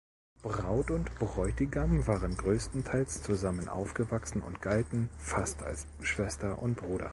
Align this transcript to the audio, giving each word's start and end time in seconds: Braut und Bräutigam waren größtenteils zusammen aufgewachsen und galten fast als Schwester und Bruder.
Braut 0.41 0.89
und 0.89 1.13
Bräutigam 1.19 2.07
waren 2.07 2.35
größtenteils 2.35 3.21
zusammen 3.21 3.69
aufgewachsen 3.69 4.41
und 4.41 4.59
galten 4.59 5.09
fast 5.19 5.61
als 5.61 5.85
Schwester 6.01 6.57
und 6.57 6.77
Bruder. 6.77 7.09